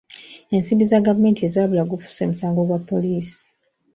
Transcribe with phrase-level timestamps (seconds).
[0.55, 3.39] Ensimbi za gavumenti ezaabula gufuuse musango gwa poliisi.